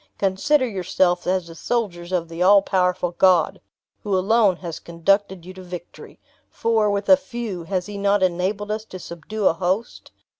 [0.17, 3.61] Consider yourselves as the soldiers of the all powerful God,
[4.01, 8.71] who alone has conducted you to victory; for, with a few, has he not enabled
[8.71, 10.09] us to subdue a host?